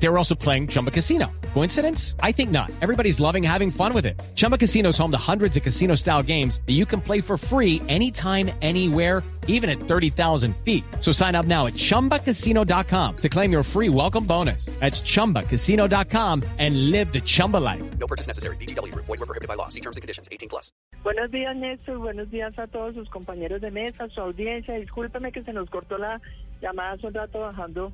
[0.00, 1.30] They were also playing Chumba Casino.
[1.54, 2.14] Coincidence?
[2.22, 2.70] I think not.
[2.80, 4.20] Everybody's loving having fun with it.
[4.34, 7.36] Chumba Casino is home to hundreds of casino style games that you can play for
[7.36, 10.84] free anytime, anywhere, even at 30,000 feet.
[11.00, 14.66] So sign up now at chumbacasino.com to claim your free welcome bonus.
[14.78, 17.82] That's chumbacasino.com and live the Chumba life.
[17.98, 18.56] No purchase necessary.
[18.56, 18.94] BGW.
[18.94, 19.68] Void were prohibited by law.
[19.68, 20.28] See terms and conditions.
[20.30, 20.70] 18 plus.
[21.02, 21.98] Buenos días, Néstor.
[21.98, 24.74] Buenos días a todos sus compañeros de mesa, su audiencia.
[24.74, 26.20] Discúlpeme que se nos cortó la
[26.60, 27.92] llamada hace un rato bajando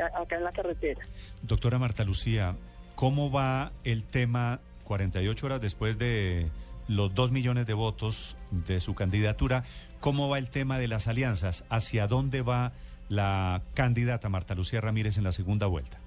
[0.00, 1.00] acá en la carretera.
[1.42, 2.56] Doctora Marta Lucía,
[2.94, 6.48] ¿cómo va el tema 48 horas después de
[6.88, 9.64] los 2 millones de votos de su candidatura?
[10.00, 11.64] ¿Cómo va el tema de las alianzas?
[11.68, 12.72] ¿Hacia dónde va
[13.08, 15.98] la candidata Marta Lucía Ramírez en la segunda vuelta?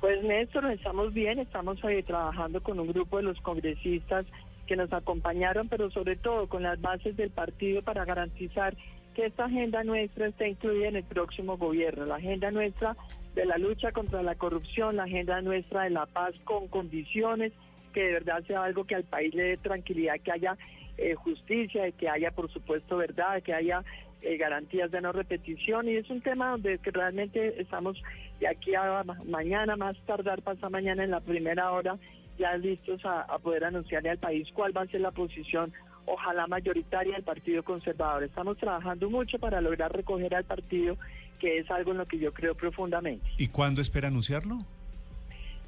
[0.00, 4.26] Pues Néstor, estamos bien, estamos eh, trabajando con un grupo de los congresistas
[4.66, 8.76] que nos acompañaron, pero sobre todo con las bases del partido para garantizar
[9.14, 12.96] que esta agenda nuestra esté incluida en el próximo gobierno, la agenda nuestra
[13.34, 17.52] de la lucha contra la corrupción, la agenda nuestra de la paz con condiciones,
[17.92, 20.56] que de verdad sea algo que al país le dé tranquilidad, que haya
[20.98, 23.82] eh, justicia, que haya por supuesto verdad, que haya
[24.22, 25.88] eh, garantías de no repetición.
[25.88, 28.00] Y es un tema donde realmente estamos
[28.40, 31.96] de aquí a mañana, más tardar pasa mañana en la primera hora,
[32.38, 35.72] ya listos a poder anunciarle al país cuál va a ser la posición
[36.06, 38.24] ojalá mayoritaria del Partido Conservador.
[38.24, 40.96] Estamos trabajando mucho para lograr recoger al partido,
[41.38, 43.26] que es algo en lo que yo creo profundamente.
[43.38, 44.58] ¿Y cuándo espera anunciarlo?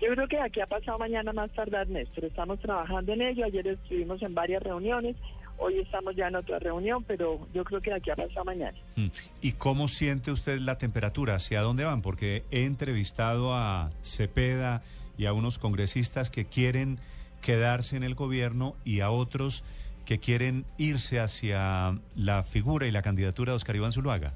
[0.01, 2.25] Yo creo que aquí ha pasado mañana más tardar, Néstor.
[2.25, 3.45] Estamos trabajando en ello.
[3.45, 5.17] Ayer estuvimos en varias reuniones.
[5.57, 8.77] Hoy estamos ya en otra reunión, pero yo creo que aquí ha pasado mañana.
[8.97, 9.07] Mm.
[9.41, 11.37] ¿Y cómo siente usted la temperatura?
[11.37, 12.03] ¿Hacia dónde van?
[12.03, 14.83] Porque he entrevistado a Cepeda
[15.17, 16.99] y a unos congresistas que quieren
[17.41, 19.63] quedarse en el gobierno y a otros
[20.05, 24.35] que quieren irse hacia la figura y la candidatura de Oscar Iván Zuluaga.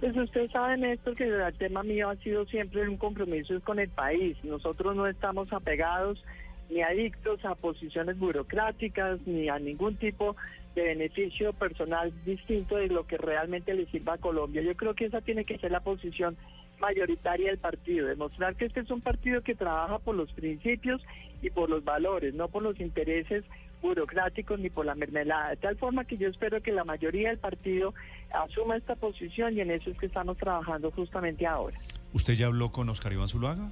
[0.00, 3.90] Pues usted sabe, Néstor, que el tema mío ha sido siempre un compromiso con el
[3.90, 4.36] país.
[4.42, 6.24] Nosotros no estamos apegados
[6.70, 10.36] ni adictos a posiciones burocráticas ni a ningún tipo
[10.74, 14.62] de beneficio personal distinto de lo que realmente le sirva a Colombia.
[14.62, 16.36] Yo creo que esa tiene que ser la posición
[16.80, 21.02] mayoritaria del partido, demostrar que este es un partido que trabaja por los principios
[21.42, 23.44] y por los valores, no por los intereses
[23.80, 27.38] burocráticos ni por la mermelada, de tal forma que yo espero que la mayoría del
[27.38, 27.94] partido
[28.32, 31.78] asuma esta posición y en eso es que estamos trabajando justamente ahora.
[32.12, 33.70] ¿Usted ya habló con Oscar Iván Zuluaga?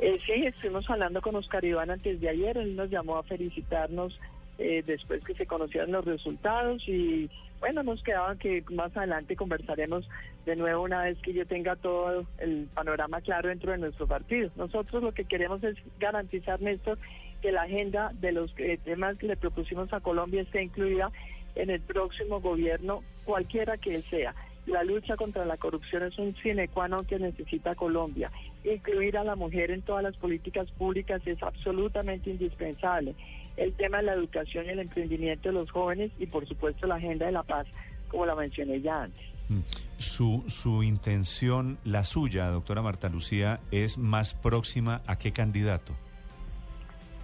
[0.00, 4.18] Eh, sí, estuvimos hablando con Oscar Iván antes de ayer, él nos llamó a felicitarnos
[4.58, 7.30] eh, después que se conocieron los resultados y
[7.60, 10.08] bueno, nos quedaba que más adelante conversaremos
[10.44, 14.50] de nuevo una vez que yo tenga todo el panorama claro dentro de nuestro partido.
[14.56, 16.98] Nosotros lo que queremos es garantizar, Néstor,
[17.40, 21.12] que la agenda de los eh, temas que le propusimos a Colombia esté incluida
[21.54, 24.34] en el próximo gobierno, cualquiera que sea.
[24.66, 28.30] La lucha contra la corrupción es un sine qua non que necesita Colombia.
[28.64, 33.14] Incluir a la mujer en todas las políticas públicas es absolutamente indispensable.
[33.56, 36.96] El tema de la educación y el emprendimiento de los jóvenes y por supuesto la
[36.96, 37.66] agenda de la paz,
[38.08, 39.22] como la mencioné ya antes.
[39.48, 39.60] Mm.
[39.98, 45.92] Su, su intención, la suya, doctora Marta Lucía, es más próxima a qué candidato?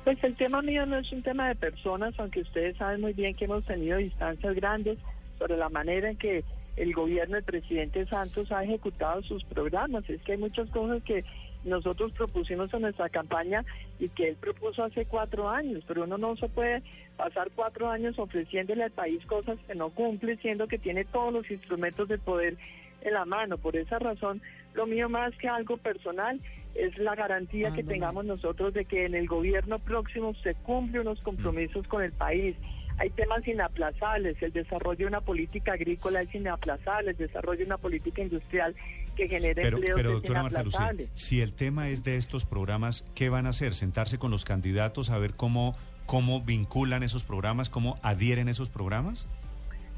[0.04, 3.34] Pues el tema mío no es un tema de personas, aunque ustedes saben muy bien
[3.34, 4.98] que hemos tenido distancias grandes
[5.38, 6.44] sobre la manera en que
[6.76, 10.08] el gobierno del presidente Santos ha ejecutado sus programas.
[10.08, 11.24] Es que hay muchas cosas que
[11.64, 13.64] nosotros propusimos en nuestra campaña
[13.98, 16.82] y que él propuso hace cuatro años, pero uno no se puede
[17.16, 21.50] pasar cuatro años ofreciéndole al país cosas que no cumple, siendo que tiene todos los
[21.50, 22.56] instrumentos de poder
[23.02, 23.58] en la mano.
[23.58, 24.40] Por esa razón,
[24.74, 26.40] lo mío más que algo personal
[26.74, 31.20] es la garantía que tengamos nosotros de que en el gobierno próximo se cumple unos
[31.22, 32.56] compromisos con el país.
[32.98, 37.78] Hay temas inaplazables, el desarrollo de una política agrícola es inaplazable, el desarrollo de una
[37.78, 38.74] política industrial
[39.18, 43.04] que genere Pero, empleos pero doctora Marta Lucía, si el tema es de estos programas,
[43.16, 43.74] ¿qué van a hacer?
[43.74, 49.26] ¿Sentarse con los candidatos a ver cómo, cómo vinculan esos programas, cómo adhieren esos programas?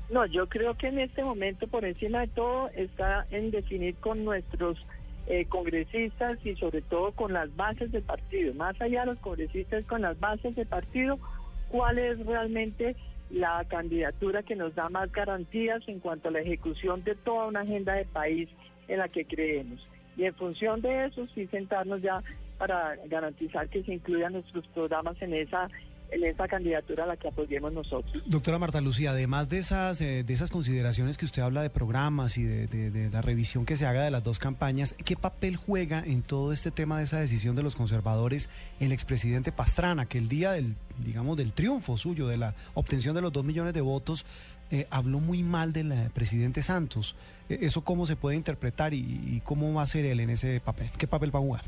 [0.09, 4.25] No, yo creo que en este momento, por encima de todo, está en definir con
[4.25, 4.79] nuestros
[5.27, 9.85] eh, congresistas y sobre todo con las bases del partido, más allá de los congresistas,
[9.85, 11.19] con las bases del partido,
[11.69, 12.97] cuál es realmente
[13.29, 17.61] la candidatura que nos da más garantías en cuanto a la ejecución de toda una
[17.61, 18.49] agenda de país
[18.91, 19.81] en la que creemos.
[20.17, 22.23] Y en función de eso, sí sentarnos ya
[22.59, 25.69] para garantizar que se incluyan nuestros programas en esa
[26.13, 28.23] en esa candidatura a la que apoyemos nosotros.
[28.27, 32.37] Doctora Marta Lucía, además de esas, eh, de esas consideraciones que usted habla de programas
[32.37, 36.03] y de, de, la revisión que se haga de las dos campañas, ¿qué papel juega
[36.05, 38.51] en todo este tema de esa decisión de los conservadores
[38.81, 43.23] el expresidente Pastrana, que el día del, digamos, del triunfo suyo, de la obtención de
[43.23, 44.27] los dos millones de votos,
[44.71, 47.17] eh, habló muy mal del presidente Santos?
[47.49, 50.91] ¿Eso cómo se puede interpretar y, y cómo va a ser él en ese papel?
[50.99, 51.65] ¿Qué papel va a jugar?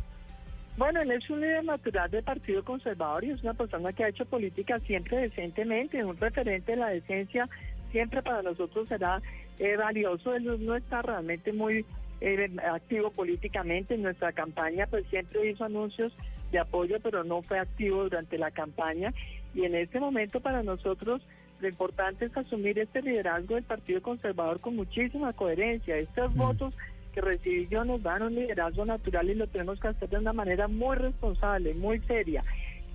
[0.76, 4.08] Bueno, él es un líder natural del Partido Conservador y es una persona que ha
[4.08, 7.48] hecho política siempre decentemente, un referente de la decencia,
[7.90, 9.20] siempre para nosotros será
[9.58, 10.34] eh, valioso.
[10.34, 11.84] Él no está realmente muy
[12.22, 16.12] eh, activo políticamente en nuestra campaña, pues siempre hizo anuncios
[16.52, 19.12] de apoyo, pero no fue activo durante la campaña.
[19.54, 21.22] Y en este momento para nosotros
[21.60, 25.96] lo importante es asumir este liderazgo del Partido Conservador con muchísima coherencia.
[25.96, 26.38] Estos mm.
[26.38, 26.74] votos
[27.14, 30.32] que recibí yo nos dan un liderazgo natural y lo tenemos que hacer de una
[30.32, 32.42] manera muy responsable, muy seria.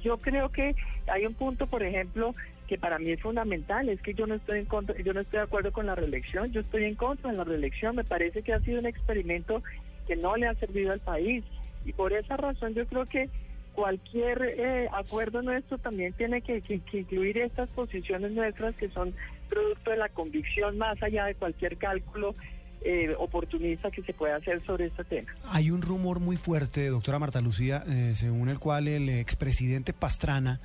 [0.01, 0.75] Yo creo que
[1.07, 2.35] hay un punto, por ejemplo,
[2.67, 5.37] que para mí es fundamental, es que yo no estoy en contra, yo no estoy
[5.37, 8.53] de acuerdo con la reelección, yo estoy en contra de la reelección, me parece que
[8.53, 9.63] ha sido un experimento
[10.07, 11.43] que no le ha servido al país
[11.85, 13.29] y por esa razón yo creo que
[13.77, 19.13] cualquier eh, acuerdo nuestro también tiene que, que, incluir estas posiciones nuestras que son
[19.47, 22.33] producto de la convicción más allá de cualquier cálculo
[22.81, 25.31] eh, oportunista que se puede hacer sobre este tema.
[25.45, 30.59] Hay un rumor muy fuerte, doctora Marta Lucía, eh, según el cual el expresidente Pastrana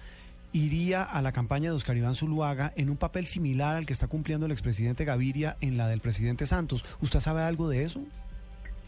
[0.55, 4.07] iría a la campaña de Oscar Iván Zuluaga en un papel similar al que está
[4.07, 6.87] cumpliendo el expresidente Gaviria en la del presidente Santos.
[7.03, 8.01] ¿Usted sabe algo de eso?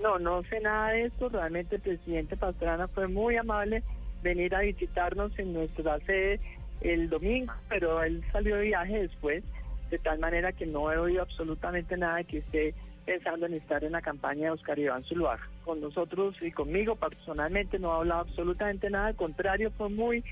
[0.03, 1.29] No, no sé nada de esto.
[1.29, 3.83] Realmente el presidente Pastrana fue muy amable
[4.25, 6.41] venir a visitarnos en nuestra sede
[6.81, 9.45] el domingo, pero él salió de viaje después,
[9.91, 12.75] de tal manera que no he oído absolutamente nada de que esté
[13.05, 15.47] pensando en estar en la campaña de Oscar Iván Zuluaga.
[15.65, 20.25] Con nosotros y conmigo personalmente no ha hablado absolutamente nada, al contrario, fue muy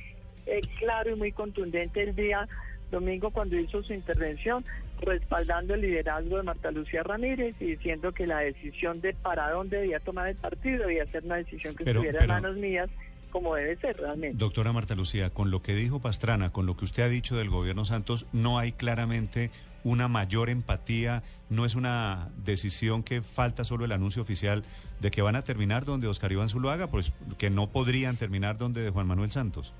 [0.46, 2.48] eh, claro y muy contundente el día
[2.90, 4.64] domingo cuando hizo su intervención,
[5.00, 9.78] respaldando el liderazgo de Marta Lucía Ramírez y diciendo que la decisión de para dónde
[9.78, 12.90] debía tomar el partido debía ser una decisión que estuviera en manos mías
[13.32, 14.38] como debe ser realmente.
[14.38, 17.50] Doctora Marta Lucía, con lo que dijo Pastrana, con lo que usted ha dicho del
[17.50, 19.50] gobierno Santos, no hay claramente
[19.82, 24.62] una mayor empatía, no es una decisión que falta solo el anuncio oficial
[25.00, 28.90] de que van a terminar donde Oscar Iván Zuluaga, pues que no podrían terminar donde
[28.90, 29.74] Juan Manuel Santos.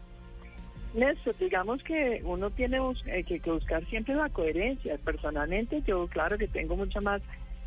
[0.94, 4.99] Néstor, digamos que uno tiene eh, que buscar siempre la coherencia.
[4.99, 7.22] Personalmente, yo claro que tengo mucha más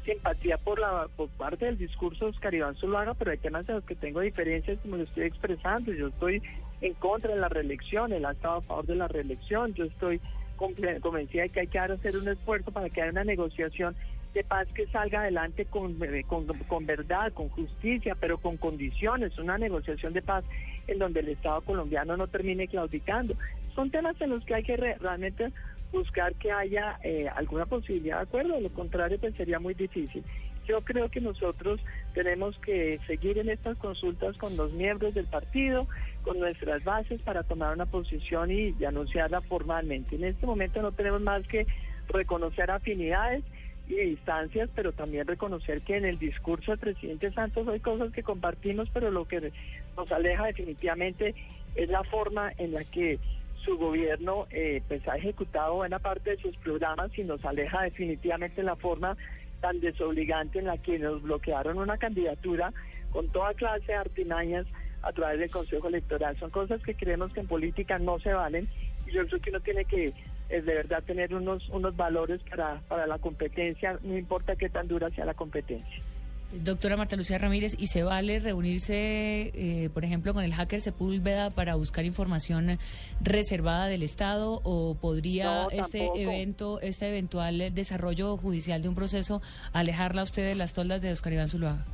[0.06, 3.76] simpatía por la por parte del discurso de Oscar Iván Zuluaga, pero hay temas en
[3.76, 5.92] los que tengo diferencias como lo estoy expresando.
[5.92, 6.42] Yo estoy
[6.82, 10.22] en contra de la reelección, él ha estado a favor de la reelección, yo estoy
[10.56, 13.96] convencida de que hay que hacer un esfuerzo para que haya una negociación
[14.34, 19.38] de paz que salga adelante con, eh, con, con, verdad, con justicia, pero con condiciones,
[19.40, 20.44] una negociación de paz
[20.88, 23.36] en donde el Estado colombiano no termine claudicando.
[23.74, 25.52] Son temas en los que hay que realmente
[25.92, 30.24] buscar que haya eh, alguna posibilidad de acuerdo, lo contrario pues sería muy difícil.
[30.68, 31.80] Yo creo que nosotros
[32.14, 35.88] tenemos que seguir en estas consultas con los miembros del partido,
[36.24, 40.16] con nuestras bases para tomar una posición y anunciarla formalmente.
[40.16, 41.68] En este momento no tenemos más que
[42.08, 43.44] reconocer afinidades
[43.88, 48.24] y distancias, pero también reconocer que en el discurso del presidente Santos hay cosas que
[48.24, 49.52] compartimos, pero lo que
[49.96, 51.36] nos aleja definitivamente
[51.76, 53.20] es la forma en la que
[53.64, 58.64] su gobierno eh, pues ha ejecutado buena parte de sus programas y nos aleja definitivamente
[58.64, 59.18] la forma
[59.60, 62.72] tan desobligante en la que nos bloquearon una candidatura
[63.12, 64.66] con toda clase de artimañas
[65.02, 66.38] a través del Consejo Electoral.
[66.38, 68.68] Son cosas que creemos que en política no se valen
[69.08, 70.14] y yo creo que uno tiene que
[70.50, 74.88] es de verdad tener unos, unos valores para, para la competencia, no importa qué tan
[74.88, 76.02] dura sea la competencia.
[76.64, 81.50] Doctora Marta Lucía Ramírez, ¿y se vale reunirse, eh, por ejemplo, con el hacker Sepúlveda
[81.50, 82.78] para buscar información
[83.20, 89.42] reservada del Estado o podría este evento, este eventual desarrollo judicial de un proceso
[89.74, 91.86] alejarla a usted de las toldas de Oscar Iván Zuluaga?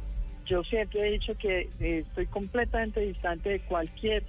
[0.45, 4.23] Yo siempre he dicho que eh, estoy completamente distante de cualquier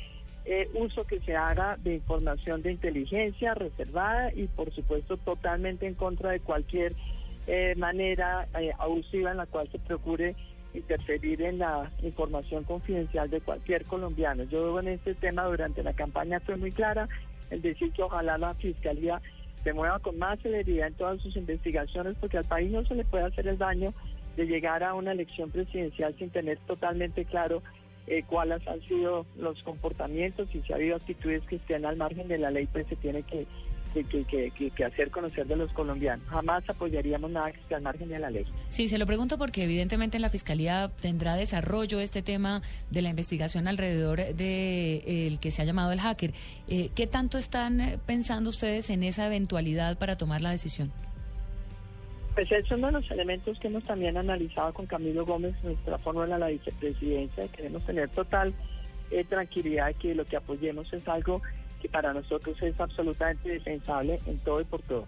[0.44, 5.94] eh, uso que se haga de información de inteligencia reservada y, por supuesto, totalmente en
[5.94, 6.94] contra de cualquier
[7.46, 10.34] eh, manera eh, abusiva en la cual se procure
[10.74, 14.44] interferir en la información confidencial de cualquier colombiano.
[14.44, 17.08] Yo en este tema durante la campaña fue muy clara
[17.50, 19.20] el decir que ojalá la Fiscalía
[19.62, 23.04] se mueva con más celeridad en todas sus investigaciones porque al país no se le
[23.04, 23.92] puede hacer el daño
[24.36, 27.62] de llegar a una elección presidencial sin tener totalmente claro
[28.06, 32.28] eh, cuáles han sido los comportamientos y si ha habido actitudes que estén al margen
[32.28, 33.46] de la ley, pues se tiene que
[33.92, 36.26] que, hacer conocer de los colombianos.
[36.28, 38.46] Jamás apoyaríamos nada que esté al margen de la ley.
[38.70, 43.10] Sí, se lo pregunto porque evidentemente en la Fiscalía tendrá desarrollo este tema de la
[43.10, 46.32] investigación alrededor del de, el que se ha llamado el hacker.
[46.68, 50.92] Eh, ¿Qué tanto están pensando ustedes en esa eventualidad para tomar la decisión?
[52.34, 56.36] Pues es uno de los elementos que hemos también analizado con Camilo Gómez, nuestra fórmula
[56.36, 57.46] a la vicepresidencia.
[57.48, 58.54] Queremos tener total
[59.10, 61.42] eh, tranquilidad de que lo que apoyemos es algo
[61.82, 65.06] que para nosotros es absolutamente dispensable en todo y por todo.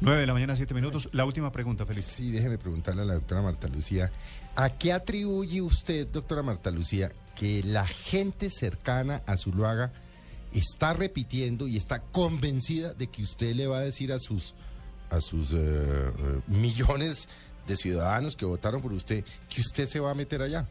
[0.00, 1.08] 9 de la mañana, 7 minutos.
[1.12, 2.06] La última pregunta, Felipe.
[2.06, 4.10] Sí, déjeme preguntarle a la doctora Marta Lucía.
[4.54, 9.92] ¿A qué atribuye usted, doctora Marta Lucía, que la gente cercana a Zuluaga
[10.52, 14.54] está repitiendo y está convencida de que usted le va a decir a sus,
[15.14, 16.12] a sus eh, eh,
[16.46, 17.28] millones
[17.66, 20.66] de ciudadanos que votaron por usted que usted se va a meter allá?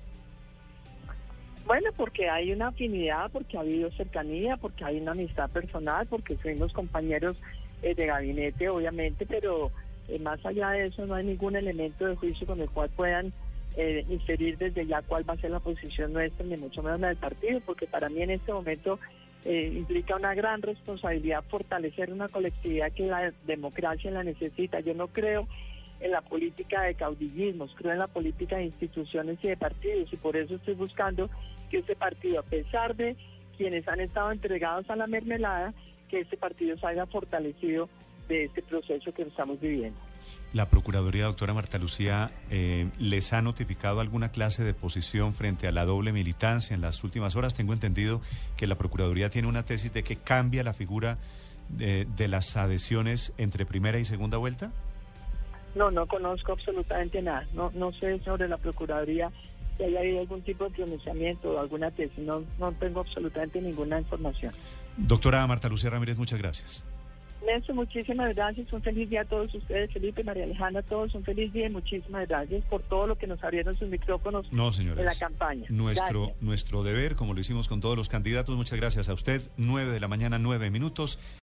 [1.66, 6.36] Bueno, porque hay una afinidad, porque ha habido cercanía, porque hay una amistad personal, porque
[6.38, 7.38] fuimos compañeros
[7.82, 9.72] eh, de gabinete, obviamente, pero
[10.10, 13.32] eh, más allá de eso no hay ningún elemento de juicio con el cual puedan
[13.78, 17.08] eh, inferir desde ya cuál va a ser la posición nuestra, ni mucho menos la
[17.08, 19.00] del partido, porque para mí en este momento
[19.46, 24.80] implica una gran responsabilidad fortalecer una colectividad que la democracia la necesita.
[24.80, 25.48] Yo no creo
[26.00, 30.18] en la política de caudillismos, creo en la política de instituciones y de partidos y
[30.18, 31.30] por eso estoy buscando
[31.70, 33.16] que este partido, a pesar de
[33.58, 35.74] quienes han estado entregados a la mermelada,
[36.10, 37.90] que este partido salga fortalecido
[38.28, 40.00] de este proceso que estamos viviendo.
[40.54, 45.72] La Procuraduría, doctora Marta Lucía, eh, ¿les ha notificado alguna clase de posición frente a
[45.72, 47.56] la doble militancia en las últimas horas?
[47.56, 48.22] Tengo entendido
[48.56, 51.18] que la Procuraduría tiene una tesis de que cambia la figura
[51.70, 54.72] de, de las adhesiones entre primera y segunda vuelta.
[55.74, 57.48] No, no conozco absolutamente nada.
[57.54, 59.32] No, no sé sobre la Procuraduría
[59.78, 62.20] si haya habido algún tipo de pronunciamiento o alguna tesis.
[62.20, 64.54] No, no tengo absolutamente ninguna información.
[64.98, 66.86] Doctora Marta Lucía Ramírez, muchas gracias.
[67.46, 68.72] Néstor, muchísimas gracias.
[68.72, 71.14] Un feliz día a todos ustedes, Felipe, María Alejandra, a todos.
[71.16, 75.06] Un feliz día y muchísimas gracias por todo lo que nos abrieron sus micrófonos en
[75.06, 75.66] la campaña.
[75.70, 78.56] Nuestro, nuestro deber, como lo hicimos con todos los candidatos.
[78.56, 79.42] Muchas gracias a usted.
[79.58, 81.20] Nueve de la mañana, nueve minutos.